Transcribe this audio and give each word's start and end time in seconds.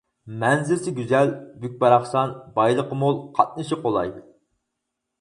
مەنزىرىسى 0.43 0.93
گۈزەل، 0.99 1.29
بۈك-باراقسان، 1.65 2.35
بايلىقى 2.59 3.01
مول، 3.05 3.23
قاتنىشى 3.39 3.83
قولاي. 3.89 4.15